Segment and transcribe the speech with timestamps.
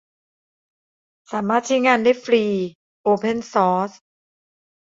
[1.31, 2.45] สามารถใช้งานได้ฟรี
[3.01, 3.91] โอเพนซอร์ส